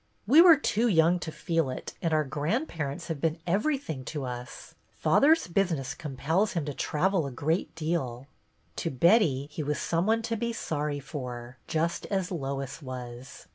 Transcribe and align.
"We 0.27 0.41
were 0.41 0.57
too 0.57 0.87
young 0.87 1.19
to 1.19 1.31
feel 1.31 1.69
it; 1.69 1.93
and 2.01 2.11
our 2.11 2.23
grandparents 2.23 3.07
have 3.07 3.21
been 3.21 3.37
everything 3.45 4.03
to 4.05 4.25
us. 4.25 4.73
Father's 4.89 5.45
business 5.45 5.93
compels 5.93 6.53
him 6.53 6.65
to 6.65 6.73
travel 6.73 7.27
a 7.27 7.31
great 7.31 7.75
deal." 7.75 8.25
To 8.77 8.89
Betty 8.89 9.47
he 9.51 9.61
was 9.61 9.77
some 9.79 10.07
one 10.07 10.23
to 10.23 10.35
be 10.35 10.53
sorry 10.53 10.99
for, 10.99 11.59
just 11.67 12.07
as 12.07 12.31
Lois 12.31 12.81
was. 12.81 13.45